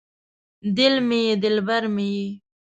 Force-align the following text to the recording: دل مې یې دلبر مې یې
دل 0.77 0.93
مې 1.07 1.19
یې 1.27 1.35
دلبر 1.43 1.83
مې 1.95 2.07
یې 2.15 2.27